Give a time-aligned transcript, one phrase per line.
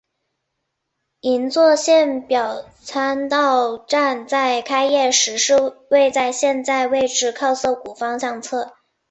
[1.19, 8.73] 银座线表参道站在开业时是位在现在位置靠涩谷方向侧。